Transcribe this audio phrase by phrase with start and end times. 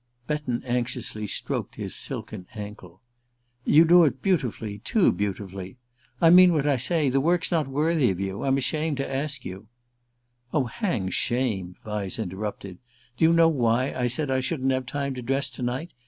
[0.25, 3.01] Betton anxiously stroked his silken ankle.
[3.65, 5.77] "You do it beautifully, too beautifully.
[6.19, 8.43] I mean what I say: the work's not worthy of you.
[8.43, 9.67] I'm ashamed to ask you"
[10.55, 12.79] "Oh, hang shame," Vyse interrupted.
[13.17, 15.93] "Do you know why I said I shouldn't have time to dress to night?